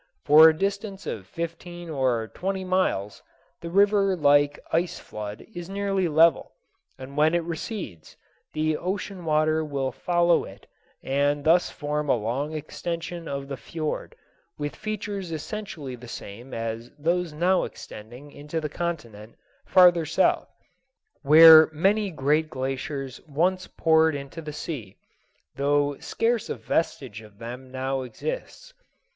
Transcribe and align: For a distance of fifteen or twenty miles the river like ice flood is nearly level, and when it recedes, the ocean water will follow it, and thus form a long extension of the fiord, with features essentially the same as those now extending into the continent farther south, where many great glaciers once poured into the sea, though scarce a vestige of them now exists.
For 0.25 0.49
a 0.49 0.57
distance 0.57 1.05
of 1.05 1.27
fifteen 1.27 1.87
or 1.87 2.27
twenty 2.33 2.63
miles 2.63 3.21
the 3.61 3.69
river 3.69 4.15
like 4.15 4.57
ice 4.71 4.97
flood 4.97 5.45
is 5.53 5.69
nearly 5.69 6.07
level, 6.07 6.53
and 6.97 7.15
when 7.15 7.35
it 7.35 7.43
recedes, 7.43 8.17
the 8.53 8.75
ocean 8.77 9.25
water 9.25 9.63
will 9.63 9.91
follow 9.91 10.43
it, 10.43 10.65
and 11.03 11.43
thus 11.43 11.69
form 11.69 12.09
a 12.09 12.15
long 12.15 12.51
extension 12.51 13.27
of 13.27 13.47
the 13.47 13.57
fiord, 13.57 14.15
with 14.57 14.75
features 14.75 15.31
essentially 15.31 15.95
the 15.95 16.07
same 16.07 16.51
as 16.51 16.89
those 16.97 17.31
now 17.31 17.63
extending 17.63 18.31
into 18.31 18.59
the 18.59 18.69
continent 18.69 19.35
farther 19.67 20.07
south, 20.07 20.49
where 21.21 21.69
many 21.71 22.09
great 22.09 22.49
glaciers 22.49 23.21
once 23.27 23.67
poured 23.67 24.15
into 24.15 24.41
the 24.41 24.51
sea, 24.51 24.97
though 25.57 25.95
scarce 25.99 26.49
a 26.49 26.55
vestige 26.55 27.21
of 27.21 27.37
them 27.37 27.69
now 27.71 28.01
exists. 28.01 28.73